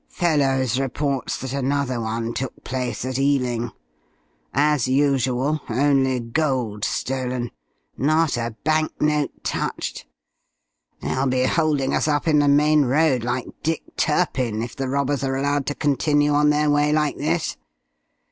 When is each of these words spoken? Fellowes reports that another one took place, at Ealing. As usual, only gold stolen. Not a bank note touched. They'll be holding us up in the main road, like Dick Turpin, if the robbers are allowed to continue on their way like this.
Fellowes 0.09 0.79
reports 0.79 1.37
that 1.37 1.53
another 1.53 2.01
one 2.01 2.33
took 2.33 2.63
place, 2.63 3.05
at 3.05 3.19
Ealing. 3.19 3.69
As 4.51 4.87
usual, 4.87 5.61
only 5.69 6.19
gold 6.19 6.83
stolen. 6.83 7.51
Not 7.99 8.35
a 8.35 8.55
bank 8.63 8.93
note 8.99 9.43
touched. 9.43 10.07
They'll 11.03 11.27
be 11.27 11.43
holding 11.43 11.93
us 11.93 12.07
up 12.07 12.27
in 12.27 12.39
the 12.39 12.47
main 12.47 12.85
road, 12.85 13.23
like 13.23 13.45
Dick 13.61 13.95
Turpin, 13.95 14.63
if 14.63 14.75
the 14.75 14.87
robbers 14.89 15.23
are 15.23 15.35
allowed 15.35 15.67
to 15.67 15.75
continue 15.75 16.31
on 16.31 16.49
their 16.49 16.71
way 16.71 16.91
like 16.91 17.17
this. 17.17 17.55